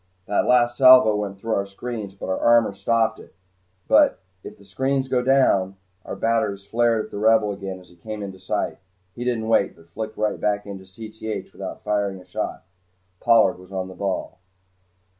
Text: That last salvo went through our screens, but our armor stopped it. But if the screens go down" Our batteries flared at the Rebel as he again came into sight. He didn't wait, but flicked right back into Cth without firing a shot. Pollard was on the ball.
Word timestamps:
That 0.25 0.47
last 0.47 0.77
salvo 0.79 1.15
went 1.15 1.37
through 1.37 1.53
our 1.53 1.67
screens, 1.67 2.15
but 2.15 2.25
our 2.27 2.39
armor 2.39 2.73
stopped 2.73 3.19
it. 3.19 3.35
But 3.87 4.17
if 4.43 4.57
the 4.57 4.65
screens 4.65 5.07
go 5.07 5.21
down" 5.21 5.75
Our 6.05 6.15
batteries 6.15 6.65
flared 6.65 7.05
at 7.05 7.11
the 7.11 7.19
Rebel 7.19 7.51
as 7.53 7.59
he 7.59 7.67
again 7.67 7.97
came 7.97 8.23
into 8.23 8.39
sight. 8.39 8.79
He 9.13 9.23
didn't 9.23 9.47
wait, 9.47 9.75
but 9.75 9.89
flicked 9.91 10.17
right 10.17 10.41
back 10.41 10.65
into 10.65 10.85
Cth 10.85 11.53
without 11.53 11.83
firing 11.83 12.19
a 12.19 12.25
shot. 12.25 12.63
Pollard 13.19 13.59
was 13.59 13.71
on 13.71 13.89
the 13.89 13.93
ball. 13.93 14.39